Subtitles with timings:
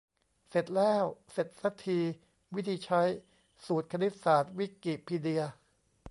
[0.49, 1.99] เสร็จแล้ว เสร็จซะที
[2.55, 3.01] วิธีใช้:
[3.65, 5.41] สูตรคณิตศาสตร์ วิกิพีเดีย